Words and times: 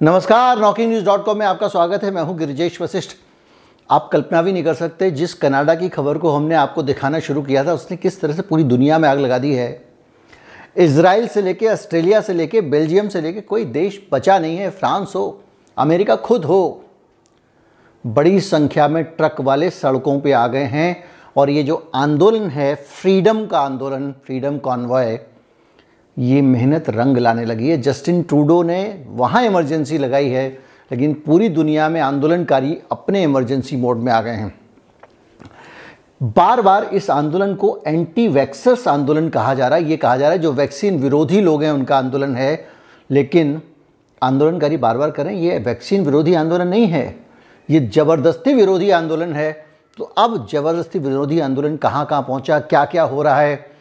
नमस्कार 0.00 0.58
knocking 0.58 0.90
news 0.90 1.04
dot 1.04 1.24
com 1.24 1.38
में 1.38 1.44
आपका 1.46 1.68
स्वागत 1.68 2.02
है। 2.04 2.10
मैं 2.10 2.22
हूँ 2.22 2.36
गिरिजेश 2.38 2.80
वशिष्ठ। 2.80 3.10
आप 3.90 4.08
कल्पना 4.12 4.40
भी 4.42 4.52
नहीं 4.52 4.64
कर 4.64 4.74
सकते 4.74 5.10
जिस 5.10 5.34
कनाडा 5.34 5.74
की 5.74 5.88
खबर 5.88 6.18
को 6.18 6.30
हमने 6.30 6.54
आपको 6.54 6.82
दिखाना 6.82 7.18
शुरू 7.18 7.42
किया 7.42 7.64
था, 7.64 7.72
उसने 7.72 7.96
किस 7.96 8.20
तरह 8.20 8.34
से 8.34 8.42
पूरी 8.42 8.64
दुनिया 8.64 8.98
में 8.98 9.08
आग 9.08 9.18
लगा 9.18 9.38
दी 9.38 9.52
है। 9.54 9.68
इसराइल 10.76 11.26
से 11.28 11.42
लेके, 11.42 11.68
ऑस्ट्रेलिया 11.68 12.20
से 12.20 12.32
लेके, 12.32 12.60
बेल्जियम 12.60 13.08
से 13.08 13.20
लेके 13.20 13.40
कोई 13.40 13.64
देश 13.64 14.00
बचा 14.12 14.38
नहीं 14.38 14.56
है, 14.56 14.70
फ्रांस 14.70 15.12
हो, 15.16 15.42
अमेरिका 15.76 16.16
खुद 16.16 16.44
हो। 16.44 16.84
बड़ी 18.04 18.40
संख्या 18.40 18.88
में 18.88 19.02
ट्रक 19.04 19.40
वाले 19.40 19.70
सड़कों 19.70 20.20
पे 20.20 20.32
आ 20.32 20.46
गए 20.46 20.64
हैं 20.64 21.04
और 21.36 21.50
ये 21.50 21.62
जो 21.62 21.90
आंदोलन 21.94 22.50
है, 22.50 22.74
फ्रीडम 22.74 23.44
का 23.46 23.60
आंदोलन, 23.60 24.12
फ्रीडम 24.26 24.58
कॉन्वॉय 24.58 25.18
ये 26.16 26.42
मेहनत 26.42 26.88
रंग 26.90 27.16
लाने 27.16 27.44
लगी 27.44 27.68
है। 27.68 27.80
जस्टिन 27.82 28.22
ट्रूडो 28.22 28.62
ने 28.62 29.04
वहाँ 29.06 29.42
इमरजेंसी 29.44 29.98
लगाई 29.98 30.28
है, 30.28 30.48
लेकिन 30.90 31.14
पूरी 31.26 31.48
दुनिया 31.48 31.88
में 31.88 32.00
आंदोलनकारी 32.00 32.78
अपने 32.92 33.22
इमरजेंसी 33.22 33.76
मोड 33.76 33.98
में 33.98 34.12
आ 34.12 34.20
गए 34.20 34.30
हैं। 34.30 34.54
बार 36.22 36.60
बार 36.62 36.84
इस 36.84 37.10
आंदोलन 37.10 37.54
को 37.54 37.82
एंटी 37.86 38.26
वैक्सर्स 38.28 38.88
आंदोलन 38.88 39.28
कहा 39.28 39.54
जा 39.54 39.68
रहा 39.68 39.78
है। 39.78 39.84
ये 39.84 39.96
कहा 39.96 40.16
जा 40.16 40.24
रहा 40.24 40.32
है 40.32 40.38
जो 40.38 40.52
वैक्सीन 40.52 40.98
विरोधी 40.98 41.40
लोग 41.40 41.62
हैं, 41.62 41.70
उनका 41.70 41.98
आंदोलन 41.98 42.36
है। 42.36 42.68
लेकिन 43.10 43.60
आंदोलनकारी 44.22 44.76
बार 44.76 44.98
बार 44.98 45.10
करें, 45.10 45.32
ये 45.32 45.58
वैक्सीन 45.58 46.04
विरोधी 46.04 46.34
आंदोलन 46.34 46.68
नहीं 46.68 46.86
है। 46.86 47.18
ये 47.68 47.80
ज़बरदस्ती 47.80 48.54
विरोधी 48.54 48.90
आंदोलन 48.90 49.32
है। 49.32 49.52
तो 49.98 50.04
अब 50.04 50.46
ज़बरदस्ती 50.52 50.98
विरोधी 50.98 51.40
आंदोलन 51.40 51.76
कहाँ 51.76 52.06
कहाँ 52.06 52.22
पहुँचा 52.22 52.58
क्या 52.60 52.84
क्या 52.84 53.02
हो 53.02 53.22
रहा 53.22 53.40
है? 53.40 53.75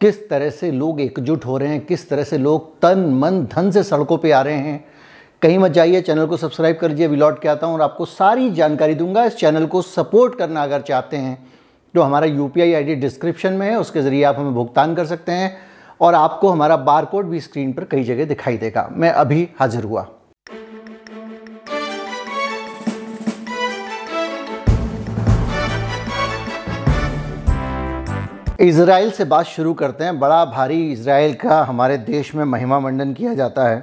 किस 0.00 0.28
तरह 0.28 0.50
से 0.50 0.70
लोग 0.70 1.00
एकजुट 1.00 1.44
हो 1.46 1.56
रहे 1.58 1.68
हैं, 1.68 1.80
किस 1.80 2.08
तरह 2.08 2.24
से 2.24 2.38
लोग 2.38 2.72
तन, 2.82 2.98
मन, 3.14 3.40
धन 3.54 3.70
से 3.70 3.82
सड़कों 3.82 4.18
पे 4.18 4.30
आ 4.30 4.40
रहे 4.42 4.56
हैं। 4.56 4.84
कहीं 5.42 5.58
मत 5.58 5.70
जाइए, 5.70 6.00
चैनल 6.00 6.26
को 6.26 6.36
सब्सक्राइब 6.36 6.76
कर 6.76 6.88
लीजिए 6.88 7.06
विलॉट 7.06 7.40
के 7.42 7.48
आता 7.48 7.66
हूँ 7.66 7.74
और 7.74 7.82
आपको 7.82 8.04
सारी 8.04 8.50
जानकारी 8.50 8.94
दूँगा। 8.94 9.24
इस 9.24 9.36
चैनल 9.36 9.66
को 9.66 9.82
सपोर्ट 9.82 10.38
करना 10.38 10.62
अगर 10.62 10.80
चाहते 10.82 11.16
हैं 11.16 11.36
तो 11.94 12.02
हमारा 12.02 12.26
यू 12.26 12.46
पी 12.48 12.94
डिस्क्रिप्शन 12.94 13.52
में 13.52 13.66
है, 13.66 13.76
उसके 13.76 14.02
ज़रिए 14.02 14.22
आप 14.24 14.38
हमें 14.38 14.54
भुगतान 14.54 14.94
कर 14.94 15.06
सकते 15.06 15.32
हैं 15.32 15.56
और 16.00 16.14
आपको 16.14 16.48
हमारा 16.48 16.76
बार 16.78 17.06
भी 17.14 17.40
स्क्रीन 17.40 17.72
पर 17.72 17.84
कई 17.84 18.04
जगह 18.04 18.24
दिखाई 18.24 18.56
देगा। 18.58 18.88
मैं 18.92 19.10
अभी 19.10 19.48
हाजिर 19.58 19.84
हुआ। 19.84 20.06
इसराइल 28.64 29.10
से 29.10 29.24
बात 29.24 29.46
शुरू 29.46 29.72
करते 29.74 30.04
हैं। 30.04 30.18
बड़ा 30.18 30.44
भारी 30.44 30.92
इसराइल 30.92 31.34
का 31.36 31.62
हमारे 31.62 31.96
देश 31.98 32.34
में 32.34 32.44
महिमा 32.44 32.78
मंडन 32.80 33.12
किया 33.14 33.34
जाता 33.34 33.68
है। 33.68 33.78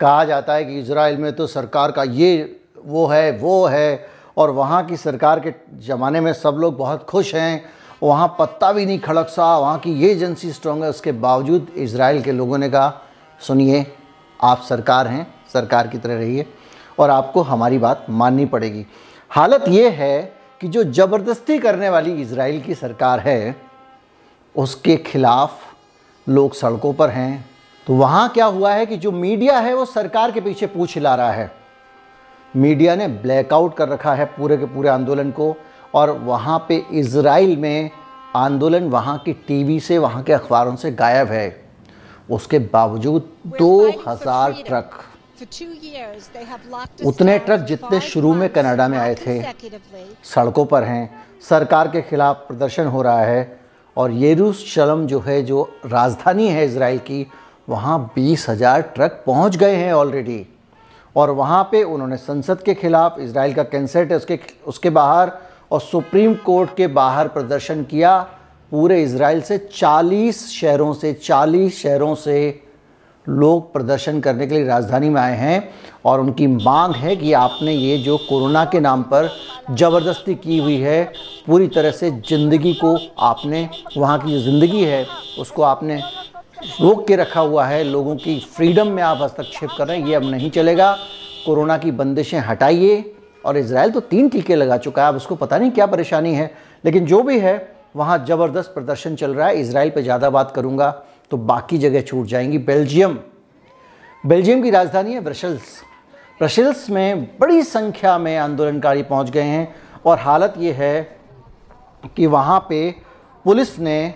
कहा 0.00 0.24
जाता 0.24 0.54
है 0.54 0.64
कि 0.64 0.78
इसराइल 0.78 1.16
में 1.18 1.32
तो 1.32 1.46
सरकार 1.46 1.92
का 1.92 2.02
ये 2.02 2.60
वो 2.78 3.06
है 3.06 3.30
वो 3.38 3.64
है, 3.66 4.06
और 4.36 4.50
वहाँ 4.50 4.84
की 4.86 4.96
सरकार 4.96 5.40
के 5.40 5.52
ज़माने 5.86 6.20
में 6.20 6.32
सब 6.32 6.56
लोग 6.60 6.76
बहुत 6.76 7.04
खुश 7.04 7.34
हैं। 7.34 7.64
वहाँ 8.02 8.34
पत्ता 8.38 8.72
भी 8.72 8.86
नहीं 8.86 8.98
खड़क 8.98 9.28
सा 9.28 9.56
वहाँ 9.58 9.78
की 9.78 9.92
ये 9.94 10.10
एजेंसी 10.12 10.50
स्ट्रॉन्ग 10.52 10.84
है। 10.84 10.90
उसके 10.90 11.12
बावजूद 11.14 11.72
इसराइल 11.76 12.22
के 12.22 12.32
लोगों 12.32 12.58
ने 12.58 12.68
कहा, 12.70 13.00
सुनिए, 13.40 13.86
आप 14.40 14.62
सरकार 14.62 15.06
हैं, 15.06 15.26
सरकार 15.52 15.88
की 15.88 15.98
तरह 15.98 16.14
रहिए, 16.14 16.46
और 16.98 17.10
आपको 17.10 17.42
हमारी 17.42 17.78
बात 17.78 18.06
माननी 18.10 18.46
पड़ेगी। 18.46 18.86
हालत 19.30 19.64
ये 19.68 19.88
है 19.90 20.22
कि 20.60 20.68
जो 20.68 20.84
ज़बरदस्ती 20.84 21.58
करने 21.58 21.88
वाली 21.88 22.12
इसराइल 22.22 22.60
की 22.60 22.74
सरकार 22.74 23.20
है 23.20 23.56
उसके 24.54 24.96
खिलाफ 24.96 25.60
लोग 26.26 26.54
सड़कों 26.54 26.92
पर 26.94 27.10
हैं। 27.10 27.44
तो 27.86 27.94
वहाँ 27.94 28.28
क्या 28.28 28.44
हुआ 28.46 28.72
है 28.72 28.86
कि 28.86 28.96
जो 28.96 29.12
मीडिया 29.12 29.58
है 29.58 29.74
वो 29.74 29.84
सरकार 29.84 30.32
के 30.32 30.40
पीछे 30.40 30.66
पूछ 30.66 30.94
हिला 30.94 31.14
रहा 31.14 31.32
है। 31.32 31.50
मीडिया 32.54 32.94
ने 32.96 33.08
ब्लैकआउट 33.08 33.76
कर 33.76 33.88
रखा 33.88 34.14
है 34.14 34.24
पूरे 34.26 34.56
के 34.56 34.66
पूरे 34.66 34.88
आंदोलन 34.88 35.30
को 35.30 35.54
और 35.94 36.10
वहाँ 36.20 36.58
पे 36.68 36.76
इसराइल 36.92 37.56
में 37.56 37.90
आंदोलन 38.36 38.88
वहाँ 38.90 39.16
की 39.18 39.32
टीवी 39.48 39.78
से 39.80 39.98
वहाँ 39.98 40.22
के 40.22 40.32
अखबारों 40.32 40.76
से 40.76 40.90
गायब 40.92 41.28
है। 41.28 41.64
उसके 42.30 42.58
बावजूद 42.58 43.28
दो 43.58 43.88
हज़ार 44.06 44.52
ट्रक। 44.66 44.90
उतने 47.04 47.38
ट्रक 47.38 47.60
जितने 47.60 48.00
शुरू 48.02 48.32
में 48.34 48.48
कनाडा 48.48 48.88
में 48.88 48.98
आए 48.98 49.14
थे 49.16 49.42
सड़कों 50.24 50.64
पर 50.66 50.84
हैं। 50.84 51.10
सरकार 51.48 51.88
के 51.88 52.02
खिलाफ 52.02 52.44
प्रदर्शन 52.48 52.86
हो 52.86 53.02
रहा 53.02 53.20
है। 53.20 53.63
और 53.96 54.12
यरूशलम 54.14 55.06
जो 55.06 55.20
है, 55.20 55.42
जो 55.42 55.70
राजधानी 55.86 56.48
है 56.48 56.64
इसराइल 56.66 56.98
की, 57.00 57.26
वहाँ 57.68 57.98
बीस 58.14 58.48
हज़ार 58.48 58.80
ट्रक 58.94 59.22
पहुँच 59.26 59.56
गए 59.56 59.74
हैं 59.74 59.92
ऑलरेडी 59.92 60.46
और 61.16 61.30
वहाँ 61.30 61.62
पे 61.72 61.82
उन्होंने 61.82 62.16
संसद 62.16 62.62
के 62.62 62.74
खिलाफ 62.74 63.18
इसराइल 63.20 63.54
का 63.54 63.62
कैंसर्ट 63.64 64.10
है, 64.10 64.16
उसके 64.16 64.38
उसके 64.66 64.90
बाहर, 64.90 65.32
और 65.70 65.80
सुप्रीम 65.80 66.34
कोर्ट 66.44 66.74
के 66.76 66.86
बाहर 66.88 67.28
प्रदर्शन 67.28 67.82
किया। 67.84 68.18
पूरे 68.72 69.02
इसराइल 69.02 69.40
से 69.42 69.58
40 69.72 70.46
शहरों 70.50 70.92
से 70.94 71.12
40 71.14 71.70
शहरों 71.72 72.14
से 72.14 72.63
लोग 73.26 73.72
प्रदर्शन 73.72 74.20
करने 74.20 74.46
के 74.46 74.54
लिए 74.54 74.64
राजधानी 74.66 75.08
में 75.08 75.20
आए 75.20 75.36
हैं 75.36 75.68
और 76.04 76.20
उनकी 76.20 76.46
मांग 76.46 76.94
है 76.94 77.14
कि 77.16 77.32
आपने 77.32 77.72
ये 77.72 77.96
जो 77.98 78.16
कोरोना 78.28 78.64
के 78.64 78.80
नाम 78.80 79.02
पर 79.04 79.28
ज़बरदस्ती 79.70 80.34
की 80.34 80.58
हुई 80.58 80.76
है, 80.76 81.04
पूरी 81.46 81.68
तरह 81.68 81.90
से 81.90 82.10
ज़िंदगी 82.10 82.72
को 82.74 82.96
आपने, 83.20 83.68
वहाँ 83.96 84.18
की 84.18 84.32
जो 84.32 84.38
ज़िंदगी 84.40 84.84
है, 84.84 85.06
उसको 85.38 85.62
आपने 85.62 85.96
रोक 86.80 87.06
के 87.08 87.16
रखा 87.16 87.40
हुआ 87.40 87.64
है, 87.66 87.82
लोगों 87.84 88.16
की 88.16 88.38
फ्रीडम 88.56 88.88
में 88.88 89.02
आप 89.02 89.22
हस्तक्षेप 89.22 89.70
कर 89.78 89.86
रहे 89.88 89.98
हैं, 89.98 90.06
ये 90.06 90.14
अब 90.14 90.24
नहीं 90.24 90.50
चलेगा। 90.50 90.92
कोरोना 91.46 91.76
की 91.78 91.90
बंदिशें 91.92 92.38
हटाइए 92.40 93.14
और 93.44 93.56
इसराइल 93.56 93.90
तो 93.90 94.00
तीन 94.02 94.28
टीके 94.28 94.54
लगा 94.56 94.76
चुका 94.76 95.02
है, 95.02 95.08
अब 95.08 95.16
उसको 95.16 95.34
पता 95.36 95.58
नहीं 95.58 95.70
क्या 95.70 95.86
परेशानी 95.86 96.34
है, 96.34 96.50
लेकिन 96.84 97.06
जो 97.06 97.22
भी 97.22 97.38
है, 97.38 97.56
वहाँ 97.96 98.24
ज़बरदस्त 98.28 98.70
प्रदर्शन 98.74 99.16
चल 99.16 99.34
रहा 99.34 99.48
है। 99.48 99.60
इसराइल 99.60 99.90
पे 99.90 100.02
ज़्यादा 100.02 100.30
बात 100.30 100.52
करूँगा। 100.56 100.88
तो 101.30 101.36
बाकी 101.36 101.78
जगह 101.78 102.00
छूट 102.00 102.26
जाएँगी। 102.26 102.58
बेल्जियम। 102.58 103.18
बेल्जियम 104.24 104.62
की 104.62 104.70
राजधानी 104.70 105.12
है 105.12 105.20
ब्रशल्स। 105.20 105.80
ब्रशल्स 106.40 106.88
में 106.90 107.24
बड़ी 107.40 107.62
संख्या 107.62 108.18
में 108.18 108.36
आंदोलनकारी 108.36 109.02
पहुँच 109.02 109.30
गए 109.30 109.42
हैं 109.42 109.74
और 110.06 110.18
हालत 110.18 110.54
ये 110.58 110.72
है 110.72 111.18
कि 112.16 112.26
वहाँ 112.26 112.58
पे 112.68 112.90
पुलिस 113.44 113.78
ने 113.78 114.14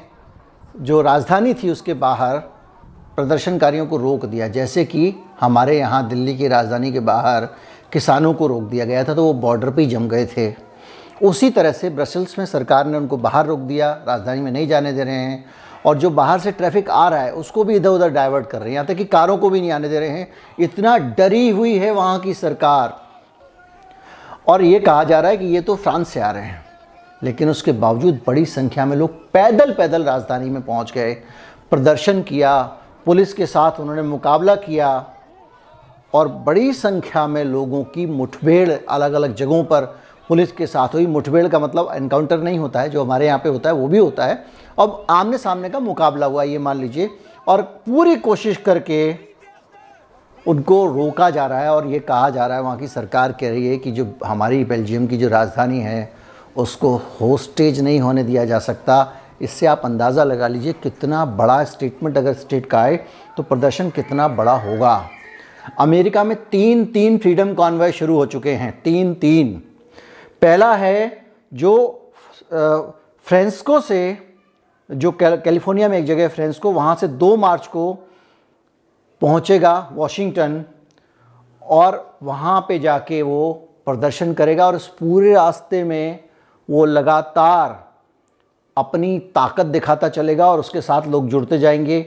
जो 0.76 1.00
राजधानी 1.02 1.54
थी 1.54 1.70
उसके 1.70 1.94
बाहर 1.94 2.38
प्रदर्शनकारियों 3.16 3.86
को 3.86 3.96
रोक 3.96 4.24
दिया। 4.24 4.48
जैसे 4.48 4.84
कि 4.84 5.14
हमारे 5.40 5.78
यहाँ 5.78 6.08
दिल्ली 6.08 6.36
की 6.36 6.48
राजधानी 6.48 6.92
के 6.92 7.00
बाहर 7.00 7.48
किसानों 7.92 8.32
को 8.34 8.46
रोक 8.46 8.62
दिया 8.62 8.84
गया 8.84 9.04
था 9.04 9.14
तो 9.14 9.24
वो 9.24 9.32
बॉर्डर 9.34 9.70
पे 9.70 9.82
ही 9.82 9.88
जम 9.88 10.08
गए 10.08 10.26
थे। 10.26 10.52
उसी 11.22 11.50
तरह 11.50 11.72
से 11.72 11.90
ब्रसल्स 11.90 12.38
में 12.38 12.44
सरकार 12.46 12.86
ने 12.86 12.96
उनको 12.98 13.16
बाहर 13.16 13.46
रोक 13.46 13.60
दिया, 13.60 13.92
राजधानी 14.08 14.40
में 14.40 14.50
नहीं 14.52 14.68
जाने 14.68 14.92
दे 14.92 15.04
रहे 15.04 15.14
हैं। 15.14 15.44
और 15.86 15.98
जो 15.98 16.10
बाहर 16.10 16.38
से 16.38 16.52
ट्रैफ़िक 16.52 16.90
आ 16.90 17.08
रहा 17.08 17.20
है, 17.20 17.32
उसको 17.32 17.64
भी 17.64 17.76
इधर 17.76 17.88
उधर 17.88 18.10
डाइवर्ट 18.10 18.46
कर 18.46 18.58
रहे 18.58 18.68
हैं। 18.68 18.74
यहाँ 18.74 18.86
तक 18.86 18.94
कि 18.94 19.04
कारों 19.04 19.38
को 19.38 19.50
भी 19.50 19.60
नहीं 19.60 19.70
आने 19.70 19.88
दे 19.88 20.00
रहे 20.00 20.08
हैं। 20.08 20.32
इतना 20.60 20.98
डरी 20.98 21.48
हुई 21.48 21.78
है 21.78 21.90
वहाँ 21.90 22.18
की 22.18 22.34
सरकार। 22.34 23.00
और 24.46 24.62
ये 24.62 24.80
कहा 24.80 25.04
जा 25.04 25.20
रहा 25.20 25.30
है 25.30 25.36
कि 25.36 25.44
ये 25.44 25.60
तो 25.60 25.76
फ्रांस 25.76 26.08
से 26.08 26.20
आ 26.20 26.30
रहे 26.30 26.42
हैं। 26.42 26.64
लेकिन 27.22 27.50
उसके 27.50 27.72
बावजूद 27.72 28.20
बड़ी 28.26 28.44
संख्या 28.44 28.84
में 28.84 28.96
लोग 28.96 29.30
पैदल 29.32 29.72
पैदल 29.72 30.04
राजधानी 30.04 30.50
में 30.50 30.62
पहुँच 30.62 30.92
गए। 30.92 31.14
प्रदर्शन 31.70 32.22
किया, 32.22 32.62
पुलिस 33.04 33.32
के 33.32 33.46
साथ 33.46 33.72
उन्होंने 33.80 34.02
मुकाबला 34.02 34.54
किया। 34.54 35.06
और 36.14 36.28
बड़ी 36.28 36.72
संख्या 36.72 37.26
में 37.26 37.44
लोगों 37.44 37.84
की 37.84 38.06
मुठभेड़ 38.06 38.72
अलग 38.88 39.12
अलग 39.12 39.34
जगहों 39.34 39.64
पर 39.64 40.00
पुलिस 40.28 40.52
के 40.52 40.66
साथ 40.66 40.94
हुई। 40.94 41.06
मुठभेड़ 41.06 41.46
का 41.48 41.58
मतलब 41.58 41.90
एनकाउंटर 41.94 42.40
नहीं 42.40 42.58
होता 42.58 42.80
है, 42.80 42.90
जो 42.90 43.04
हमारे 43.04 43.26
यहाँ 43.26 43.38
पे 43.38 43.48
होता 43.48 43.70
है, 43.70 43.74
वो 43.76 43.88
भी 43.88 43.98
होता 43.98 44.26
है। 44.26 44.44
अब 44.78 45.06
आमने 45.10 45.38
सामने 45.38 45.68
का 45.68 45.80
मुकाबला 45.80 46.26
हुआ, 46.26 46.42
ये 46.42 46.58
मान 46.58 46.80
लीजिए, 46.80 47.10
और 47.48 47.62
पूरी 47.86 48.16
कोशिश 48.16 48.56
करके 48.58 49.28
उनको 50.46 50.84
रोका 50.86 51.28
जा 51.30 51.46
रहा 51.46 51.60
है, 51.60 51.70
और 51.70 51.86
ये 51.86 51.98
कहा 52.00 52.28
जा 52.30 52.46
रहा 52.46 52.56
है 52.56 52.62
वहाँ 52.62 52.78
की 52.78 52.88
सरकार 52.88 53.32
कह 53.32 53.50
रही 53.50 53.66
है 53.66 53.76
कि 53.76 53.90
जो 53.92 54.06
हमारी 54.24 54.64
बेल्जियम 54.64 55.06
की 55.06 55.16
जो 55.16 55.28
राजधानी 55.28 55.80
है, 55.80 56.12
उसको 56.56 56.94
होस्टेज 57.20 57.80
नहीं 57.80 58.00
होने 58.00 58.22
दिया 58.24 58.44
जा 58.44 58.58
सकता। 58.60 59.06
इससे 59.42 59.66
आप 59.66 59.82
अंदाज़ा 59.84 60.24
लगा 60.24 60.48
लीजिए, 60.48 60.72
कितना 60.74 61.24
बड़ा 61.26 61.62
स्टेटमेंट 61.64 62.16
अगर 62.18 62.32
स्टेट 62.34 62.66
का 62.66 62.80
आए 62.80 62.96
तो 63.36 63.42
प्रदर्शन 63.42 63.90
कितना 63.90 64.28
बड़ा 64.30 64.56
होगा। 64.58 65.08
अमेरिका 65.78 66.24
में 66.24 66.36
तीन 66.42 66.84
तीन 66.86 67.18
फ्रीडम 67.18 67.52
कॉन्वॉय 67.54 67.92
शुरू 67.92 68.16
हो 68.16 68.24
चुके 68.26 68.52
हैं 68.52 68.70
तीन 68.84 69.12
तीन 69.14 69.60
पहला 70.42 70.74
है 70.74 71.26
जो 71.54 71.72
फ्रांसिस्को 72.50 73.80
से, 73.80 74.18
जो 74.90 75.12
कैलिफ़ोर्निया 75.22 75.88
में 75.88 75.98
एक 75.98 76.04
जगह 76.04 76.28
फ्रांसिस्को 76.28 76.72
वहाँ 76.72 76.94
से 76.96 77.08
दो 77.08 77.36
मार्च 77.36 77.66
को 77.66 77.92
पहुँचेगा 79.22 79.88
वॉशिंगटन 79.92 80.64
और 81.62 82.18
वहाँ 82.22 82.60
पे 82.68 82.78
जाके 82.78 83.22
वो 83.22 83.52
प्रदर्शन 83.86 84.32
करेगा 84.34 84.66
और 84.66 84.76
इस 84.76 84.86
पूरे 84.86 85.32
रास्ते 85.34 85.82
में 85.84 86.24
वो 86.68 86.84
लगातार 86.84 87.86
अपनी 88.76 89.18
ताकत 89.34 89.66
दिखाता 89.66 90.08
चलेगा 90.08 90.50
और 90.52 90.60
उसके 90.60 90.80
साथ 90.80 91.06
लोग 91.06 91.28
जुड़ते 91.28 91.58
जाएँगे 91.58 92.04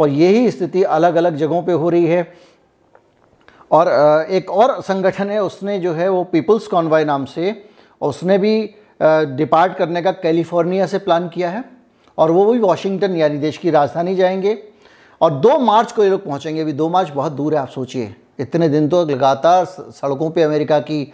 और 0.00 0.08
यही 0.08 0.50
स्थिति 0.50 0.82
अलग 0.82 1.14
अलग 1.14 1.36
जगहों 1.36 1.62
पे 1.62 1.72
हो 1.72 1.88
रही 1.90 2.06
है। 2.06 2.32
और 3.70 3.88
एक 4.30 4.50
और 4.50 4.80
संगठन 4.82 5.30
है, 5.30 5.42
उसने 5.42 5.78
जो 5.78 5.92
है 5.92 6.08
वो 6.08 6.24
पीपल्स 6.24 6.66
कॉन्वाय 6.66 7.04
नाम 7.04 7.24
से 7.24 7.71
उसने 8.02 8.38
भी 8.38 8.54
डिपार्ट 9.36 9.76
करने 9.76 10.02
का 10.02 10.10
कैलिफ़ोर्निया 10.12 10.86
से 10.86 10.98
प्लान 10.98 11.28
किया 11.28 11.50
है 11.50 11.64
और 12.18 12.30
वो 12.30 12.44
भी 12.52 12.58
वॉशिंगटन 12.58 13.16
यानी 13.16 13.38
देश 13.38 13.56
की 13.58 13.70
राजधानी 13.70 14.14
जाएँगे 14.16 14.56
और 15.20 15.30
दो 15.32 15.58
मार्च 15.60 15.92
को 15.92 16.04
ये 16.04 16.10
लोग 16.10 16.24
पहुँचेंगे। 16.24 16.60
अभी 16.60 16.72
दो 16.72 16.88
मार्च 16.88 17.10
बहुत 17.10 17.32
दूर 17.32 17.54
है, 17.54 17.60
आप 17.60 17.68
सोचिए। 17.68 18.14
इतने 18.38 18.68
दिन 18.68 18.88
तो 18.88 19.04
लगातार 19.04 19.64
सड़कों 19.64 20.30
पे 20.30 20.42
अमेरिका 20.42 20.78
की 20.80 21.04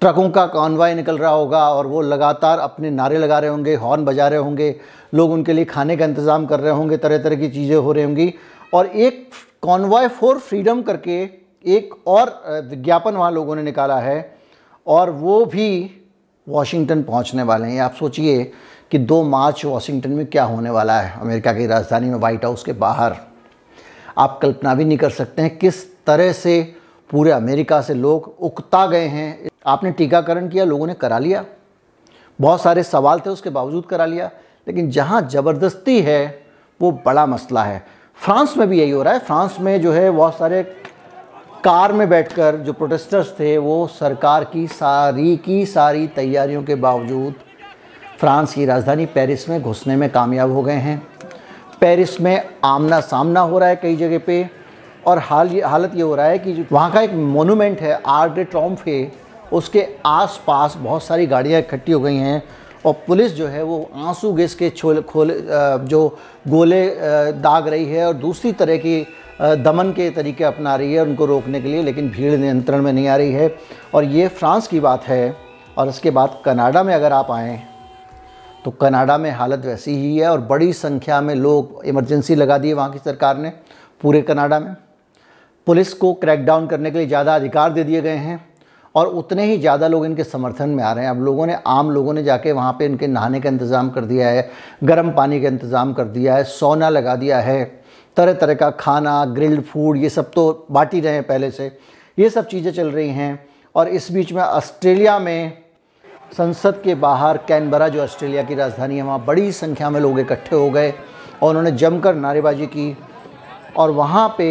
ट्रकों 0.00 0.28
का 0.30 0.46
कॉन्वाय 0.46 0.94
निकल 0.94 1.18
रहा 1.18 1.30
होगा 1.30 1.68
और 1.68 1.86
वो 1.86 2.00
लगातार 2.02 2.58
अपने 2.58 2.90
नारे 2.90 3.18
लगा 3.18 3.38
रहे 3.38 3.50
होंगे 3.50 3.74
हॉर्न 3.74 4.04
बजा 4.04 4.28
रहे 4.28 4.38
होंगे, 4.38 4.74
लोग 5.14 5.32
उनके 5.32 5.52
लिए 5.52 5.64
खाने 5.64 5.96
का 5.96 6.04
इंतज़ाम 6.04 6.46
कर 6.46 6.60
रहे 6.60 6.72
होंगे 6.72 6.96
तरह 6.96 7.18
तरह 7.18 7.36
की 7.36 7.48
चीज़ें 7.48 7.76
हो 7.76 7.92
रही 7.92 8.04
होंगी 8.04 8.32
और 8.74 8.86
एक 8.86 9.28
कॉन्वाय 9.62 10.08
फॉर 10.08 10.38
फ्रीडम 10.38 10.82
करके 10.82 11.22
एक 11.64 11.94
और 12.06 12.30
विज्ञापन 12.70 13.14
वहाँ 13.14 13.30
लोगों 13.32 13.56
ने 13.56 13.62
निकाला 13.62 13.98
है 13.98 14.38
और 14.86 15.10
वो 15.10 15.44
भी 15.44 15.68
वॉशिंगटन 16.50 17.02
पहुँचने 17.02 17.42
वाले 17.42 17.68
हैं। 17.68 17.80
आप 17.80 17.94
सोचिए 17.94 18.52
कि 18.90 18.98
दो 18.98 19.22
मार्च 19.22 19.64
वॉशिंगटन 19.64 20.10
में 20.10 20.26
क्या 20.26 20.44
होने 20.44 20.70
वाला 20.70 21.00
है, 21.00 21.20
अमेरिका 21.20 21.52
की 21.52 21.66
राजधानी 21.66 22.08
में 22.08 22.16
वाइट 22.16 22.44
हाउस 22.44 22.64
के 22.64 22.72
बाहर। 22.72 23.16
आप 24.18 24.38
कल्पना 24.42 24.74
भी 24.74 24.84
नहीं 24.84 24.98
कर 24.98 25.10
सकते 25.10 25.42
हैं 25.42 25.58
किस 25.58 26.04
तरह 26.04 26.32
से 26.32 26.74
पूरे 27.10 27.30
अमेरिका 27.30 27.80
से 27.80 27.94
लोग 27.94 28.36
उकता 28.40 28.86
गए 28.86 29.06
हैं। 29.06 29.48
आपने 29.66 29.90
टीकाकरण 29.90 30.48
किया, 30.48 30.64
लोगों 30.64 30.86
ने 30.86 30.94
करा 30.94 31.18
लिया। 31.18 31.44
बहुत 32.40 32.62
सारे 32.62 32.82
सवाल 32.82 33.20
थे, 33.20 33.30
उसके 33.30 33.50
बावजूद 33.50 33.86
करा 33.86 34.06
लिया। 34.06 34.30
लेकिन 34.68 34.90
जहाँ 34.90 35.22
ज़बरदस्ती 35.22 36.00
है, 36.00 36.42
वो 36.80 37.02
बड़ा 37.06 37.26
मसला 37.26 37.62
है। 37.62 37.86
फ्रांस 38.14 38.54
में 38.56 38.68
भी 38.68 38.80
यही 38.80 38.90
हो 38.90 39.02
रहा 39.02 39.14
है। 39.14 39.20
फ्रांस 39.20 39.56
में 39.60 39.80
जो 39.80 39.92
है, 39.92 40.10
बहुत 40.10 40.38
सारे 40.38 40.79
कार 41.64 41.92
में 41.92 42.08
बैठकर 42.08 42.56
जो 42.56 42.72
प्रोटेस्टर्स 42.72 43.30
थे, 43.40 43.56
वो 43.58 43.86
सरकार 43.86 44.44
की 44.44 44.66
सारी 44.66 45.36
की 45.36 45.64
सारी 45.66 46.06
तैयारियों 46.06 46.62
के 46.62 46.74
बावजूद 46.74 47.34
फ्रांस 48.18 48.54
की 48.54 48.64
राजधानी 48.64 49.06
पेरिस 49.06 49.48
में 49.48 49.62
घुसने 49.62 49.96
में 49.96 50.08
कामयाब 50.10 50.52
हो 50.52 50.62
गए 50.62 50.72
हैं। 50.72 50.96
पेरिस 51.80 52.20
में 52.20 52.48
आमना 52.64 53.00
सामना 53.00 53.40
हो 53.40 53.58
रहा 53.58 53.68
है 53.68 53.76
कई 53.76 53.96
जगह 53.96 54.18
पे 54.18 54.48
और 55.06 55.18
हाल 55.18 55.48
ये, 55.48 55.60
हालत 55.60 55.92
ये 55.94 56.02
हो 56.02 56.14
रहा 56.14 56.26
है 56.26 56.38
कि 56.38 56.66
वहाँ 56.72 56.90
का 56.90 57.00
एक 57.00 57.12
मोनूमेंट 57.12 57.80
है 57.80 58.00
आर्ट 58.06 58.32
डे 58.32 58.44
ट्रॉम्फे 58.44 59.12
उसके 59.52 59.86
आसपास 60.06 60.74
बहुत 60.78 61.02
सारी 61.02 61.26
गाड़ियाँ 61.26 61.60
इकट्ठी 61.60 61.92
हो 61.92 62.00
गई 62.00 62.16
हैं 62.16 62.42
और 62.86 62.92
पुलिस 63.06 63.32
जो 63.32 63.46
है 63.46 63.62
वो 63.62 63.90
आँसू 63.94 64.32
गैस 64.32 64.54
के 64.54 64.70
छोले, 64.70 65.02
खोले 65.02 65.34
जो 65.86 66.18
गोले 66.48 66.86
दाग 67.40 67.68
रही 67.68 67.84
है 67.84 68.06
और 68.06 68.14
दूसरी 68.14 68.52
तरह 68.52 68.76
की 68.76 69.06
दमन 69.40 69.90
के 69.92 70.10
तरीके 70.10 70.44
अपना 70.44 70.74
रही 70.76 70.92
है, 70.94 71.02
उनको 71.02 71.26
रोकने 71.26 71.60
के 71.60 71.68
लिए, 71.68 71.82
लेकिन 71.82 72.08
भीड़ 72.10 72.34
नियंत्रण 72.34 72.82
में 72.82 72.92
नहीं 72.92 73.06
आ 73.08 73.16
रही 73.16 73.32
है। 73.32 73.54
और 73.94 74.04
ये 74.04 74.28
फ्रांस 74.28 74.66
की 74.68 74.80
बात 74.80 75.04
है, 75.04 75.36
और 75.78 75.88
इसके 75.88 76.10
बाद 76.10 76.40
कनाडा 76.44 76.82
में 76.82 76.94
अगर 76.94 77.12
आप 77.12 77.30
आएँ 77.30 77.58
तो 78.64 78.70
कनाडा 78.72 79.16
में 79.18 79.30
हालत 79.30 79.64
वैसी 79.66 79.94
ही 79.96 80.16
है, 80.16 80.28
और 80.28 80.40
बड़ी 80.42 80.72
संख्या 80.72 81.20
में 81.20 81.34
लोग 81.34 81.82
इमरजेंसी 81.86 82.34
लगा 82.34 82.58
दी 82.58 82.68
है 82.68 82.74
वहाँ 82.74 82.90
की 82.92 82.98
सरकार 82.98 83.38
ने, 83.38 83.52
पूरे 84.00 84.22
कनाडा 84.22 84.58
में। 84.60 84.74
पुलिस 85.66 85.92
को 85.94 86.12
क्रैकडाउन 86.14 86.66
करने 86.66 86.90
के 86.90 86.98
लिए 86.98 87.06
ज़्यादा 87.06 87.34
अधिकार 87.34 87.72
दे 87.72 87.84
दिए 87.84 88.00
गए 88.00 88.16
हैं, 88.16 88.40
और 88.94 89.06
उतने 89.08 89.44
ही 89.44 89.58
ज़्यादा 89.58 89.88
लोग 89.88 90.04
इनके 90.06 90.24
समर्थन 90.24 90.68
में 90.68 90.84
आ 90.84 90.92
रहे 90.92 91.04
हैं। 91.04 91.10
अब 91.10 91.22
लोगों 91.24 91.46
ने, 91.46 91.56
आम 91.66 91.90
लोगों 91.90 92.12
ने 92.14 92.22
जाके 92.22 92.52
वहाँ 92.52 92.72
पे 92.72 92.86
इनके 92.86 93.06
नहाने 93.06 93.40
का 93.40 93.48
इंतज़ाम 93.48 93.90
कर 93.90 94.04
दिया 94.04 94.28
है, 94.28 94.48
गर्म 94.84 95.10
पानी 95.12 95.40
का 95.40 95.48
इंतज़ाम 95.48 95.92
कर 95.92 96.04
दिया 96.06 96.36
है, 96.36 96.44
सोना 96.44 96.88
लगा 96.88 97.16
दिया 97.16 97.38
है। 97.40 97.79
तरह 98.20 98.32
तरह 98.34 98.54
का 98.54 98.70
खाना 98.78 99.24
ग्रिल्ड 99.26 99.62
फ़ूड 99.64 99.96
ये 99.98 100.08
सब 100.10 100.30
तो 100.32 100.66
बांट 100.70 100.94
ही 100.94 101.00
रहे 101.00 101.12
हैं 101.14 101.26
पहले 101.26 101.50
से। 101.50 101.70
ये 102.18 102.30
सब 102.30 102.46
चीज़ें 102.48 102.72
चल 102.72 102.90
रही 102.90 103.08
हैं 103.10 103.32
और 103.74 103.88
इस 103.90 104.10
बीच 104.12 104.32
में 104.32 104.42
ऑस्ट्रेलिया 104.42 105.18
में 105.18 105.52
संसद 106.32 106.80
के 106.84 106.94
बाहर 106.96 107.36
कैनबरा, 107.48 107.88
जो 107.88 108.02
ऑस्ट्रेलिया 108.02 108.42
की 108.42 108.54
राजधानी 108.54 108.96
है, 108.96 109.02
वहाँ 109.02 109.24
बड़ी 109.24 109.50
संख्या 109.52 109.90
में 109.90 110.00
लोग 110.00 110.20
इकट्ठे 110.20 110.56
हो 110.56 110.68
गए 110.70 110.92
और 111.42 111.48
उन्होंने 111.48 111.70
जमकर 111.72 112.14
नारेबाजी 112.16 112.66
की 112.68 112.96
और 113.76 113.90
वहाँ 113.92 114.28
पे 114.38 114.48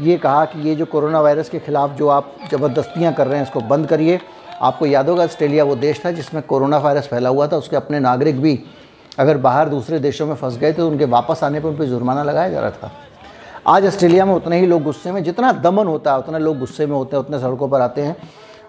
ये 0.00 0.16
कहा 0.18 0.44
कि 0.44 0.68
ये 0.68 0.74
जो 0.74 0.86
कोरोना 0.86 1.20
वायरस 1.20 1.48
के 1.48 1.58
ख़िलाफ़ 1.60 1.92
जो 1.92 2.08
आप 2.08 2.34
ज़बरदस्तियाँ 2.50 3.12
कर 3.14 3.26
रहे 3.26 3.38
हैं, 3.38 3.46
इसको 3.46 3.60
बंद 3.62 3.86
करिए। 3.86 4.20
आपको 4.62 4.86
याद 4.86 5.08
होगा, 5.08 5.24
ऑस्ट्रेलिया 5.24 5.64
वो 5.64 5.76
देश 5.76 6.04
था 6.04 6.10
जिसमें 6.12 6.42
कोरोना 6.44 6.78
वायरस 6.78 7.08
फैला 7.08 7.28
हुआ 7.28 7.46
था, 7.46 7.56
उसके 7.56 7.76
अपने 7.76 8.00
नागरिक 8.00 8.40
भी 8.40 8.58
अगर 9.18 9.36
बाहर 9.38 9.68
दूसरे 9.68 9.98
देशों 10.00 10.26
में 10.26 10.34
फंस 10.34 10.56
गए 10.58 10.72
तो 10.72 10.88
उनके 10.88 11.04
वापस 11.06 11.42
आने 11.44 11.60
पर 11.60 11.68
उन 11.68 11.76
पर 11.76 11.84
जुर्माना 11.84 12.22
लगाया 12.22 12.48
जा 12.48 12.60
रहा 12.60 12.70
था। 12.72 12.90
आज 13.66 13.84
ऑस्ट्रेलिया 13.86 14.24
में 14.26 14.32
उतने 14.34 14.58
ही 14.60 14.66
लोग 14.66 14.82
गुस्से 14.82 15.10
में, 15.12 15.22
जितना 15.24 15.50
दमन 15.52 15.86
होता 15.86 16.12
है, 16.12 16.18
उतने 16.18 16.38
लोग 16.38 16.58
गुस्से 16.58 16.86
में 16.86 16.94
होते 16.96 17.16
हैं, 17.16 17.22
उतने 17.24 17.38
सड़कों 17.38 17.68
पर 17.68 17.80
आते 17.80 18.02
हैं। 18.02 18.16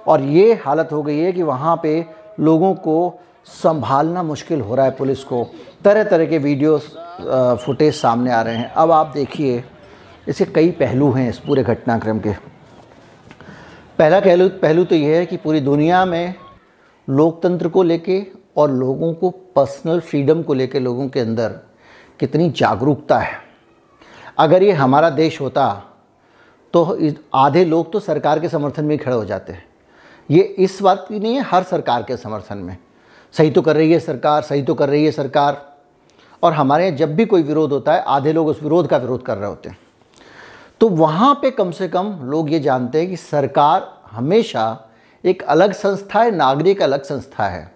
और 0.07 0.21
ये 0.21 0.53
हालत 0.55 0.89
हो 0.91 1.01
गई 1.03 1.17
है 1.17 1.31
कि 1.31 1.43
वहाँ 1.43 1.79
पे 1.83 2.05
लोगों 2.39 2.73
को 2.75 3.19
संभालना 3.45 4.23
मुश्किल 4.23 4.61
हो 4.61 4.75
रहा 4.75 4.85
है 4.85 4.91
पुलिस 4.91 5.23
को। 5.23 5.45
तरह 5.83 6.03
तरह 6.03 6.25
के 6.25 6.37
वीडियोस 6.37 6.93
फुटेज 7.65 7.93
सामने 7.95 8.31
आ 8.31 8.41
रहे 8.41 8.55
हैं। 8.55 8.69
अब 8.71 8.91
आप 8.91 9.11
देखिए, 9.13 9.63
इसके 10.27 10.45
कई 10.45 10.69
पहलू 10.71 11.11
हैं 11.11 11.29
इस 11.29 11.39
पूरे 11.39 11.63
घटनाक्रम 11.63 12.19
के। 12.19 12.33
पहला 13.99 14.19
पहलू 14.19 14.47
पहलू 14.61 14.83
तो 14.83 14.95
यह 14.95 15.17
है 15.17 15.25
कि 15.25 15.37
पूरी 15.37 15.59
दुनिया 15.61 16.03
में 16.05 16.33
लोकतंत्र 17.07 17.69
को 17.69 17.83
लेके 17.83 18.21
और 18.57 18.71
लोगों 18.71 19.13
को 19.13 19.29
पर्सनल 19.55 19.99
फ्रीडम 19.99 20.41
को 20.41 20.53
लेके 20.53 20.79
लोगों 20.79 21.07
के 21.09 21.19
अंदर 21.19 21.59
कितनी 22.19 22.49
जागरूकता 22.49 23.17
है। 23.17 23.41
अगर 24.37 24.63
ये 24.63 24.71
हमारा 24.71 25.09
देश 25.09 25.39
होता 25.41 25.65
तो 26.73 26.97
आधे 27.33 27.63
लोग 27.65 27.91
तो 27.91 27.99
सरकार 27.99 28.39
के 28.39 28.49
समर्थन 28.49 28.85
में 28.85 28.91
ही 28.91 28.97
खड़े 28.97 29.15
हो 29.15 29.25
जाते 29.25 29.53
हैं। 29.53 29.65
ये 30.29 30.41
इस 30.41 30.81
बात 30.81 31.05
की 31.09 31.19
नहीं 31.19 31.35
है, 31.35 31.41
हर 31.41 31.63
सरकार 31.63 32.03
के 32.03 32.17
समर्थन 32.17 32.57
में। 32.57 32.77
सही 33.33 33.51
तो 33.51 33.61
कर 33.61 33.75
रही 33.75 33.91
है 33.91 33.99
सरकार, 33.99 34.41
सही 34.41 34.63
तो 34.63 34.73
कर 34.75 34.89
रही 34.89 35.05
है 35.05 35.11
सरकार। 35.11 35.61
और 36.43 36.53
हमारे 36.53 36.85
यहाँ 36.85 36.97
जब 36.97 37.15
भी 37.15 37.25
कोई 37.25 37.43
विरोध 37.43 37.71
होता 37.71 37.93
है, 37.93 38.01
आधे 38.01 38.33
लोग 38.33 38.47
उस 38.47 38.63
विरोध 38.63 38.87
का 38.87 38.97
विरोध 38.97 39.25
कर 39.25 39.37
रहे 39.37 39.49
होते 39.49 39.69
हैं। 39.69 39.77
तो 40.79 40.89
वहाँ 40.89 41.33
पे 41.41 41.51
कम 41.51 41.71
से 41.71 41.87
कम 41.87 42.17
लोग 42.23 42.51
ये 42.51 42.59
जानते 42.59 42.99
हैं 42.99 43.09
कि 43.09 43.17
सरकार 43.17 43.87
हमेशा 44.11 44.89
एक 45.23 45.43
अलग 45.43 45.73
संस्था 45.73 46.21
है, 46.21 46.31
नागरिक 46.31 46.81
अलग 46.81 47.03
संस्था 47.03 47.47
है। 47.47 47.71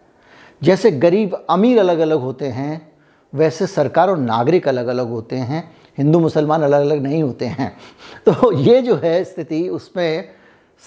जैसे 0.62 0.92
गरीब, 0.92 1.46
अमीर 1.50 1.80
अलग 1.80 2.00
अलग 2.00 2.20
होते 2.20 2.48
हैं, 2.48 2.92
वैसे 3.34 3.68
सरकार 3.68 4.10
और 4.10 4.18
नागरिक 4.18 4.68
अलग 4.68 4.88
अलग 4.88 5.10
होते 5.10 5.36
हैं। 5.36 5.77
हिंदू 5.98 6.20
मुसलमान 6.20 6.62
अलग 6.62 6.82
अलग 6.82 7.02
नहीं 7.02 7.24
होते 7.24 7.46
हैं। 7.46 7.78
तो 8.26 8.52
ये 8.52 8.82
जो 8.82 8.96
है 8.96 9.24
स्थिति, 9.24 9.70
उसमें 9.70 10.30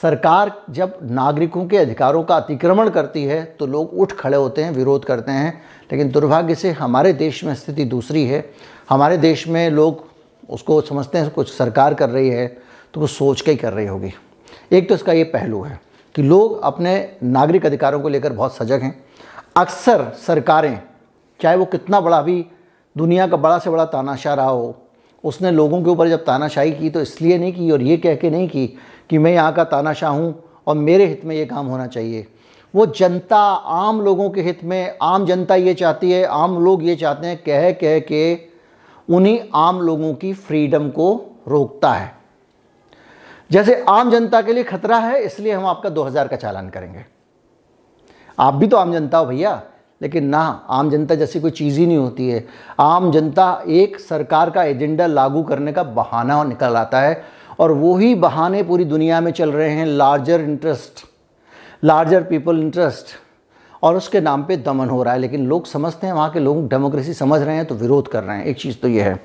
सरकार 0.02 0.62
जब 0.70 0.98
नागरिकों 1.02 1.66
के 1.66 1.76
अधिकारों 1.76 2.22
का 2.22 2.36
अतिक्रमण 2.36 2.90
करती 2.90 3.24
है 3.24 3.44
तो 3.58 3.66
लोग 3.66 3.94
उठ 3.94 4.12
खड़े 4.12 4.36
होते 4.36 4.64
हैं, 4.64 4.70
विरोध 4.70 5.04
करते 5.04 5.32
हैं। 5.32 5.62
लेकिन 5.92 6.10
दुर्भाग्य 6.10 6.54
से 6.54 6.70
हमारे 6.70 7.12
देश 7.12 7.44
में 7.44 7.54
स्थिति 7.54 7.84
दूसरी 7.84 8.24
है। 8.24 8.52
हमारे 8.90 9.16
देश 9.16 9.48
में 9.48 9.70
लोग 9.70 10.04
उसको 10.50 10.80
समझते 10.80 11.18
हैं, 11.18 11.30
कुछ 11.30 11.56
सरकार 11.56 11.94
कर 11.94 12.10
रही 12.10 12.28
है 12.28 12.46
तो 12.94 13.00
वो 13.00 13.06
सोच 13.06 13.40
के 13.40 13.50
ही 13.50 13.56
कर 13.56 13.72
रही 13.72 13.86
होगी। 13.86 14.12
एक 14.72 14.88
तो 14.88 14.94
इसका 14.94 15.12
ये 15.12 15.24
पहलू 15.24 15.62
है 15.62 15.80
कि 16.14 16.22
लोग 16.22 16.60
अपने 16.62 17.16
नागरिक 17.22 17.66
अधिकारों 17.66 18.00
को 18.00 18.08
लेकर 18.08 18.32
बहुत 18.32 18.56
सजग 18.56 18.80
हैं। 18.82 19.04
अक्सर 19.56 20.04
सरकारें, 20.26 20.82
चाहे 21.42 21.56
वो 21.56 21.64
कितना 21.64 22.00
बड़ा 22.00 22.22
भी 22.22 22.46
दुनिया 22.96 23.26
का 23.26 23.36
बड़ा 23.36 23.58
से 23.58 23.70
बड़ा 23.70 23.84
तानाशाह 23.84 24.34
रहा 24.34 24.48
हो 24.48 24.86
उसने 25.24 25.50
लोगों 25.50 25.82
के 25.82 25.90
ऊपर 25.90 26.08
जब 26.08 26.24
तानाशाही 26.24 26.72
की 26.72 26.90
तो 26.90 27.00
इसलिए 27.00 27.38
नहीं 27.38 27.52
की 27.52 27.70
और 27.70 27.82
ये 27.82 27.96
कह 27.96 28.14
के 28.14 28.30
नहीं 28.30 28.48
की 28.48 28.66
कि 29.10 29.18
मैं 29.18 29.32
यहाँ 29.32 29.52
का 29.52 29.64
तानाशाह 29.64 30.10
हूँ 30.10 30.42
और 30.66 30.76
मेरे 30.76 31.06
हित 31.06 31.24
में 31.24 31.34
ये 31.36 31.44
काम 31.46 31.66
होना 31.66 31.86
चाहिए। 31.86 32.26
वो 32.74 32.86
जनता 32.86 33.38
आम 33.38 34.00
लोगों 34.00 34.30
के 34.30 34.42
हित 34.42 34.64
में, 34.64 34.96
आम 35.02 35.26
जनता 35.26 35.54
ये 35.54 35.74
चाहती 35.74 36.10
है, 36.12 36.24
आम 36.24 36.58
लोग 36.64 36.84
ये 36.84 36.96
चाहते 36.96 37.26
हैं, 37.26 37.36
कह 37.36 37.70
कह 37.72 37.98
के 38.00 38.38
उन्हीं 39.08 39.40
आम 39.54 39.80
लोगों 39.80 40.14
की 40.14 40.32
फ्रीडम 40.32 40.88
को 40.90 41.14
रोकता 41.48 41.92
है। 41.92 42.12
जैसे 43.50 43.84
आम 43.88 44.10
जनता 44.10 44.42
के 44.42 44.52
लिए 44.52 44.64
खतरा 44.64 44.98
है, 44.98 45.22
इसलिए 45.22 45.52
हम 45.52 45.66
आपका 45.66 45.88
2000 45.88 46.28
का 46.28 46.36
चालान 46.36 46.68
करेंगे। 46.68 47.04
आप 48.38 48.54
भी 48.54 48.66
तो 48.66 48.76
आम 48.76 48.92
जनता 48.92 49.18
हो 49.18 49.26
भैया। 49.26 49.62
लेकिन 50.02 50.24
ना, 50.24 50.66
आम 50.68 50.90
जनता 50.90 51.14
जैसी 51.14 51.40
कोई 51.40 51.50
चीज़ 51.50 51.78
ही 51.78 51.86
नहीं 51.86 51.96
होती 51.96 52.28
है। 52.28 52.46
आम 52.80 53.10
जनता 53.12 53.62
एक 53.68 54.00
सरकार 54.00 54.50
का 54.50 54.64
एजेंडा 54.64 55.06
लागू 55.06 55.42
करने 55.42 55.72
का 55.72 55.82
बहाना 55.82 56.44
निकल 56.44 56.76
आता 56.76 57.00
है 57.00 57.22
और 57.58 57.72
वही 57.72 58.14
बहाने 58.14 58.62
पूरी 58.62 58.84
दुनिया 58.84 59.20
में 59.20 59.32
चल 59.32 59.52
रहे 59.52 59.70
हैं 59.70 59.86
larger 59.86 60.40
interest 60.40 61.04
larger 61.84 62.22
people 62.22 62.58
interest 62.58 63.06
और 63.82 63.96
उसके 63.96 64.20
नाम 64.20 64.42
पे 64.44 64.56
दमन 64.56 64.88
हो 64.88 65.02
रहा 65.02 65.14
है। 65.14 65.20
लेकिन 65.20 65.46
लोग 65.46 65.66
समझते 65.66 66.06
हैं, 66.06 66.14
वहाँ 66.14 66.30
के 66.30 66.40
लोग 66.40 66.68
डेमोक्रेसी 66.68 67.14
समझ 67.14 67.40
रहे 67.42 67.56
हैं 67.56 67.64
तो 67.64 67.74
विरोध 67.74 68.08
कर 68.08 68.24
रहे 68.24 68.36
हैं। 68.36 68.44
एक 68.44 68.56
चीज़ 68.56 68.76
तो 68.76 68.88
ये 68.88 69.02
है। 69.02 69.20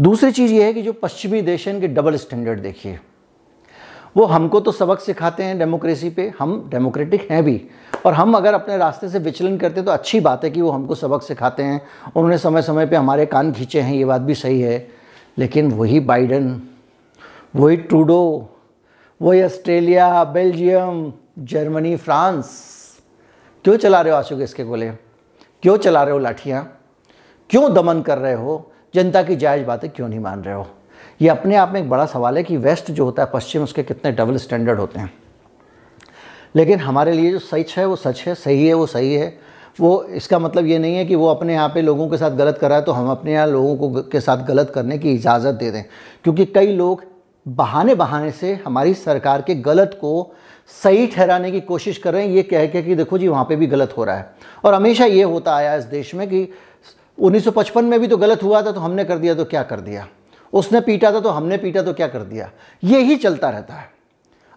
दूसरी 0.00 0.32
चीज़ 0.32 0.52
ये 0.52 0.64
है 0.64 0.72
कि 0.72 0.82
जो 0.82 0.92
पश्चिमी 0.92 1.42
देश 1.42 1.68
हैं, 1.68 1.74
इनके 1.74 1.88
डबल 1.88 2.16
स्टैंडर्ड 2.16 2.60
देखिए। 2.60 2.98
वो 4.16 4.24
हमको 4.24 4.60
तो 4.60 4.72
सबक 4.72 5.00
सिखाते 5.00 5.42
हैं 5.42 5.58
डेमोक्रेसी 5.58 6.10
पे, 6.10 6.32
हम 6.38 6.68
डेमोक्रेटिक 6.70 7.30
हैं 7.30 7.44
भी। 7.44 7.64
और 8.06 8.14
हम 8.14 8.34
अगर 8.34 8.54
अपने 8.54 8.76
रास्ते 8.76 9.08
से 9.08 9.18
विचलन 9.18 9.56
करते 9.56 9.82
तो 9.82 9.90
अच्छी 9.90 10.20
बात 10.20 10.44
है 10.44 10.50
कि 10.50 10.62
वो 10.62 10.70
हमको 10.70 10.94
सबक 10.94 11.22
सिखाते 11.22 11.62
हैं। 11.62 11.86
उन्होंने 12.16 12.38
समय 12.38 12.62
समय 12.62 12.86
पे 12.86 12.96
हमारे 12.96 13.26
कान 13.26 13.52
खींचे 13.52 13.80
हैं, 13.80 13.94
ये 13.94 14.04
बात 14.04 14.20
भी 14.20 14.34
सही 14.34 14.60
है। 14.60 14.88
लेकिन 15.38 15.72
वही 15.72 16.00
बाइडन, 16.00 16.62
वही 17.56 17.76
ट्रूडो, 17.76 18.48
वही 19.22 19.42
ऑस्ट्रेलिया, 19.42 20.24
बेल्जियम, 20.24 21.12
जर्मनी, 21.38 21.96
फ्रांस, 21.96 22.64
क्यों 23.64 23.76
चला 23.76 24.00
रहे 24.00 24.12
हो 24.12 24.18
आँसू 24.18 24.36
गैस 24.36 24.54
के 24.54 24.64
गोले? 24.64 24.90
क्यों 25.62 25.76
चला 25.76 26.02
रहे 26.02 26.12
हो 26.12 26.18
लाठियाँ? 26.18 26.78
क्यों 27.50 27.74
दमन 27.74 28.02
कर 28.02 28.18
रहे 28.18 28.34
हो? 28.34 28.72
जनता 28.94 29.22
की 29.22 29.36
जायज़ 29.36 29.66
बातें 29.66 29.90
क्यों 29.90 30.08
नहीं 30.08 30.20
मान 30.20 30.42
रहे 30.42 30.54
हो? 30.54 30.66
ये 31.20 31.28
अपने 31.28 31.56
आप 31.56 31.70
में 31.72 31.80
एक 31.80 31.90
बड़ा 31.90 32.06
सवाल 32.06 32.36
है 32.36 32.42
कि 32.42 32.56
वेस्ट 32.56 32.90
जो 32.90 33.04
होता 33.04 33.22
है, 33.22 33.30
पश्चिम 33.34 33.62
उसके 33.62 33.82
कितने 33.82 34.12
डबल 34.12 34.36
स्टैंडर्ड 34.36 34.80
होते 34.80 35.00
हैं। 35.00 35.14
लेकिन 36.56 36.80
हमारे 36.80 37.12
लिए 37.12 37.30
जो 37.32 37.38
सच 37.38 37.74
है, 37.76 37.84
वो 37.86 37.96
सच 37.96 38.22
है, 38.26 38.34
सही 38.34 38.66
है, 38.66 38.74
वो 38.74 38.86
सही 38.86 39.14
है। 39.14 39.36
वो, 39.80 40.02
इसका 40.04 40.38
मतलब 40.38 40.66
ये 40.66 40.78
नहीं 40.78 40.96
है 40.96 41.04
कि 41.04 41.14
वो 41.14 41.26
अपने 41.26 41.52
यहाँ 41.52 41.68
पे 41.68 41.82
लोगों 41.82 42.08
के 42.08 42.16
साथ 42.16 42.30
गलत 42.30 42.58
कर 42.58 42.68
रहा 42.68 42.78
है 42.78 42.84
तो 42.84 42.92
हम 42.92 43.10
अपने 43.10 43.32
यहाँ 43.32 43.46
लोगों 43.46 43.76
को 43.76 44.02
के 44.02 44.20
साथ 44.20 44.44
गलत 44.44 44.70
करने 44.74 44.98
की 44.98 45.12
इजाज़त 45.12 45.54
दे 45.54 45.70
दें। 45.70 45.82
क्योंकि 46.24 46.44
कई 46.44 46.72
लोग 46.72 47.04
बहाने 47.46 47.94
बहाने 47.94 48.30
से 48.30 48.54
हमारी 48.66 48.94
सरकार 48.94 49.42
के 49.42 49.54
गलत 49.54 49.98
को 50.00 50.30
सही 50.82 51.06
ठहराने 51.06 51.50
की 51.50 51.60
कोशिश 51.60 51.98
कर 51.98 52.12
रहे 52.12 52.26
हैं। 52.26 52.30
ये 52.30 52.42
कह 52.42 52.66
के 52.66 52.82
कि 52.82 52.94
देखो 52.94 53.18
जी, 53.18 53.28
वहाँ 53.28 53.44
पे 53.44 53.56
भी 53.56 53.66
गलत 53.66 53.94
हो 53.96 54.04
रहा 54.04 54.16
है। 54.16 54.30
और 54.64 54.74
हमेशा 54.74 55.04
ये 55.04 55.22
होता 55.22 55.54
आया 55.56 55.74
इस 55.74 55.84
देश 55.84 56.14
में 56.14 56.26
कि 56.28 56.48
1955 57.18 57.82
में 57.82 57.98
भी 58.00 58.06
तो 58.08 58.16
गलत 58.16 58.42
हुआ 58.42 58.62
था 58.62 58.72
तो 58.72 58.80
हमने 58.80 59.04
कर 59.04 59.18
दिया 59.18 59.34
तो 59.34 59.44
क्या 59.44 59.62
कर 59.62 59.80
दिया? 59.80 60.06
उसने 60.52 60.80
पीटा 60.80 61.12
था 61.12 61.20
तो 61.20 61.28
हमने 61.28 61.56
पीटा 61.56 61.82
तो 61.82 61.92
क्या 61.92 62.06
कर 62.08 62.20
दिया? 62.20 62.50
ये 62.84 63.00
ही 63.00 63.16
चलता 63.16 63.50
रहता 63.50 63.74
है। 63.74 63.97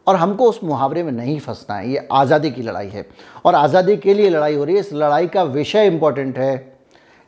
और 0.07 0.15
हमको 0.15 0.49
उस 0.49 0.59
मुहावरे 0.63 1.03
में 1.03 1.11
नहीं 1.11 1.39
फंसना 1.39 1.75
है, 1.75 1.89
ये 1.89 2.07
आज़ादी 2.11 2.51
की 2.51 2.61
लड़ाई 2.61 2.87
है। 2.87 3.05
और 3.45 3.55
आज़ादी 3.55 3.97
के 3.97 4.13
लिए 4.13 4.29
लड़ाई 4.29 4.55
हो 4.55 4.63
रही 4.63 4.75
है, 4.75 4.81
इस 4.81 4.93
लड़ाई 4.93 5.27
का 5.27 5.43
विषय 5.45 5.87
इंपॉर्टेंट 5.87 6.37
है, 6.37 6.73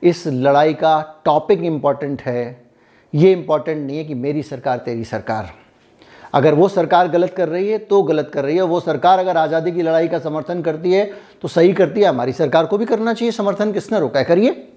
इस 0.02 0.26
लड़ाई 0.28 0.74
का 0.74 1.22
टॉपिक 1.26 1.64
इंपॉर्टेंट 1.64 2.22
है। 2.22 2.64
ये 3.14 3.32
इंपॉर्टेंट 3.32 3.86
नहीं 3.88 3.98
है 3.98 4.04
कि 4.04 4.14
मेरी 4.16 4.44
सरकार 4.44 4.78
तेरी 4.78 5.04
सरकार। 5.06 5.52
अगर 6.34 6.54
वो 6.54 6.68
सरकार 6.70 7.08
गलत 7.08 7.34
कर 7.38 7.50
रही 7.50 7.70
है 7.70 7.78
तो 7.80 8.02
गलत 8.04 8.32
कर 8.34 8.44
रही 8.44 8.56
है। 8.56 8.62
वो 8.64 8.80
सरकार 8.80 9.20
अगर 9.20 9.38
आज़ादी 9.38 9.72
की 9.72 9.82
लड़ाई 9.82 10.08
का 10.08 10.20
समर्थन 10.20 10.62
करती 10.62 10.94
है 10.94 11.06
तो 11.42 11.48
सही 11.48 11.74
करती 11.74 12.02
है। 12.02 12.08
हमारी 12.08 12.34
सरकार 12.34 12.66
को 12.66 12.78
भी 12.78 12.86
करना 12.86 13.14
चाहिए, 13.14 13.32
समर्थन 13.32 13.72
किसने 13.72 14.00
रोका 14.00 14.20
है? 14.20 14.26
करिए। 14.26 14.73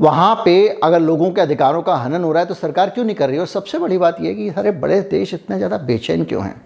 वहाँ 0.00 0.34
पे 0.44 0.68
अगर 0.84 1.00
लोगों 1.00 1.30
के 1.30 1.40
अधिकारों 1.40 1.82
का 1.82 1.94
हनन 1.96 2.24
हो 2.24 2.32
रहा 2.32 2.42
है 2.42 2.48
तो 2.48 2.54
सरकार 2.54 2.90
क्यों 2.90 3.04
नहीं 3.04 3.16
कर 3.16 3.28
रही 3.28 3.38
और 3.38 3.46
सबसे 3.46 3.78
बड़ी 3.78 3.98
बात 3.98 4.20
यह 4.20 4.34
कि 4.34 4.50
सारे 4.50 4.70
बड़े 4.72 5.00
देश 5.10 5.34
इतने 5.34 5.56
ज़्यादा 5.56 5.78
बेचैन 5.80 6.24
क्यों 6.24 6.44
हैं? 6.44 6.60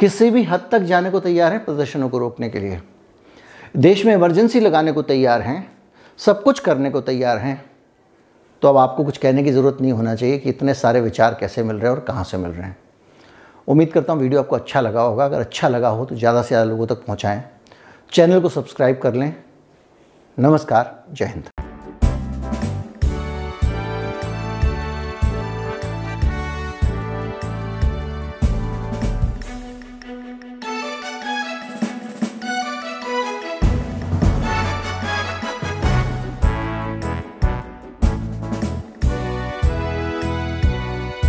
किसी 0.00 0.30
भी 0.30 0.42
हद 0.44 0.68
तक 0.72 0.82
जाने 0.82 1.10
को 1.10 1.20
तैयार 1.20 1.52
हैं 1.52 1.64
प्रदर्शनों 1.64 2.08
को 2.08 2.18
रोकने 2.18 2.48
के 2.48 2.60
लिए। 2.60 2.80
देश 3.78 4.04
में 4.06 4.12
इमरजेंसी 4.14 4.60
लगाने 4.60 4.92
को 4.92 5.02
तैयार 5.02 5.42
हैं, 5.42 5.70
सब 6.18 6.42
कुछ 6.42 6.58
करने 6.60 6.90
को 6.90 7.00
तैयार 7.00 7.38
हैं। 7.38 7.64
तो 8.62 8.68
अब 8.68 8.76
आपको 8.76 9.04
कुछ 9.04 9.18
कहने 9.18 9.42
की 9.42 9.52
ज़रूरत 9.52 9.78
नहीं 9.80 9.92
होना 9.92 10.14
चाहिए 10.14 10.38
कि 10.38 10.48
इतने 10.50 10.74
सारे 10.74 11.00
विचार 11.00 11.36
कैसे 11.40 11.62
मिल 11.62 11.76
रहे 11.76 11.90
हैं 11.90 11.96
और 11.96 12.04
कहाँ 12.04 12.24
से 12.24 12.36
मिल 12.36 12.50
रहे 12.50 12.66
हैं। 12.66 12.76
उम्मीद 13.68 13.92
करता 13.92 14.12
हूँ 14.12 14.20
वीडियो 14.22 14.40
आपको 14.40 14.56
अच्छा 14.56 14.80
लगा 14.80 15.02
होगा। 15.02 15.24
अगर 15.24 15.40
अच्छा 15.40 15.68
लगा 15.68 15.88
हो 15.88 16.04
तो 16.04 16.16
ज़्यादा 16.16 16.42
से 16.42 16.48
ज़्यादा 16.48 16.70
लोगों 16.70 16.86
तक 16.86 17.04
पहुँचाएँ। 17.06 17.42
चैनल 18.12 18.40
को 18.40 18.48
सब्सक्राइब 18.48 18.98
कर 19.02 19.14
लें। 19.14 19.34
नमस्कार, 20.38 21.04
जय 21.12 21.24
हिंद। 21.24 21.61